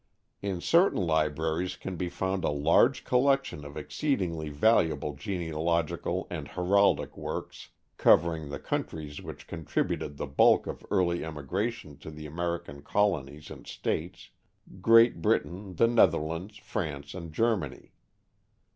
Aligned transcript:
In 0.41 0.61
certain 0.61 0.97
libraries 1.05 1.75
can 1.77 1.95
be 1.95 2.09
found 2.09 2.43
a 2.43 2.49
large 2.49 3.03
collection 3.03 3.63
of 3.63 3.77
exceedingly 3.77 4.49
valuable 4.49 5.13
genealogical 5.13 6.25
and 6.31 6.47
heraldic 6.47 7.15
works 7.15 7.69
covering 7.97 8.49
the 8.49 8.57
countries 8.57 9.21
which 9.21 9.45
contributed 9.45 10.17
the 10.17 10.25
bulk 10.25 10.65
of 10.65 10.83
early 10.89 11.23
emigration 11.23 11.99
to 11.99 12.09
the 12.09 12.25
American 12.25 12.81
colonies 12.81 13.51
and 13.51 13.67
States 13.67 14.31
Great 14.81 15.21
Britain, 15.21 15.75
the 15.75 15.85
Netherlands, 15.87 16.57
France, 16.57 17.13
and 17.13 17.31
Germany. 17.31 17.91